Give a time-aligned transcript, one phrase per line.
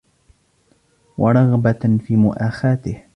[1.17, 3.03] وَرَغْبَةٌ فِي مُؤَاخَاتِهِ